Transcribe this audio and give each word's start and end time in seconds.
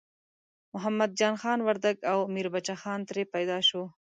محمد 0.73 1.11
جان 1.19 1.35
خان 1.41 1.59
وردګ 1.63 1.95
او 2.11 2.19
میربچه 2.33 2.75
خان 2.81 2.99
ترې 3.09 3.23
پیدا 3.35 3.57
شو. 3.67 3.83